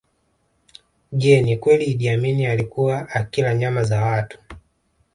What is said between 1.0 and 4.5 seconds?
Je ni kweli Iddi Amini alikuwa akila nyama za watu